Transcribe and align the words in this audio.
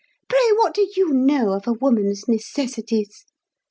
Pray, 0.27 0.49
what 0.55 0.73
do 0.73 0.89
you 0.95 1.13
know 1.13 1.51
of 1.51 1.67
a 1.67 1.73
woman's 1.73 2.27
necessities? 2.27 3.23